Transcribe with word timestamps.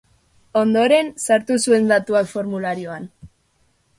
Ondoren, 0.61 1.11
sartu 1.25 1.59
zuen 1.65 1.85
datuak 1.93 2.31
formularioan. 2.33 3.09